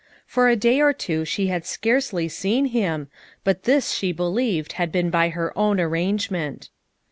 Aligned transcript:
For 0.25 0.49
a 0.49 0.55
day 0.55 0.81
or 0.81 0.93
two 0.93 1.25
she 1.25 1.45
had 1.45 1.63
scarcely 1.63 2.27
seen 2.27 2.65
him, 2.65 3.07
but 3.43 3.65
this 3.65 3.91
she 3.91 4.11
be 4.11 4.23
lieved 4.23 4.71
had 4.71 4.91
been 4.91 5.11
by 5.11 5.29
her 5.29 5.55
own 5.55 5.79
arrangement. 5.79 6.71